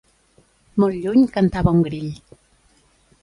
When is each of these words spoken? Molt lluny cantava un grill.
Molt 0.83 0.97
lluny 1.03 1.27
cantava 1.35 1.73
un 1.79 1.83
grill. 1.89 2.09